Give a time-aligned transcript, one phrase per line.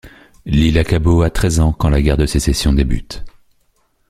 [0.47, 3.23] Lilla Cabot a treize ans quand la Guerre de Sécession débute.